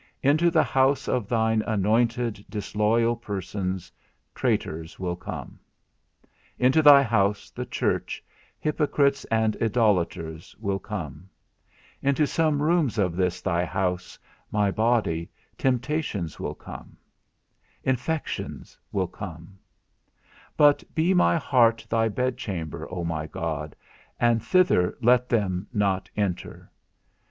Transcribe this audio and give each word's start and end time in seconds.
Into 0.23 0.49
the 0.49 0.63
house 0.63 1.07
of 1.07 1.27
thine 1.29 1.61
anointed, 1.61 2.43
disloyal 2.49 3.15
persons, 3.15 3.91
traitors, 4.33 4.99
will 4.99 5.15
come; 5.15 5.59
into 6.57 6.81
thy 6.81 7.03
house, 7.03 7.51
the 7.51 7.67
church, 7.67 8.23
hypocrites 8.57 9.25
and 9.25 9.55
idolators 9.61 10.55
will 10.59 10.79
come; 10.79 11.29
into 12.01 12.25
some 12.25 12.63
rooms 12.63 12.97
of 12.97 13.15
this 13.15 13.41
thy 13.41 13.63
house, 13.63 14.17
my 14.49 14.71
body, 14.71 15.29
temptations 15.55 16.39
will 16.39 16.55
come, 16.55 16.97
infections 17.83 18.79
will 18.91 19.05
come; 19.07 19.55
but 20.57 20.83
be 20.95 21.13
my 21.13 21.37
heart 21.37 21.85
thy 21.91 22.09
bedchamber, 22.09 22.87
O 22.91 23.03
my 23.03 23.27
God, 23.27 23.75
and 24.19 24.43
thither 24.43 24.97
let 24.99 25.29
them 25.29 25.67
not 25.71 26.09
enter. 26.17 26.71